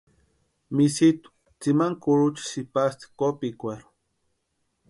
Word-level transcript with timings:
Misitu 0.75 1.29
tsimani 1.59 1.95
kurucha 2.03 2.43
sïpasti 2.51 3.05
kopikwarhu. 3.19 3.89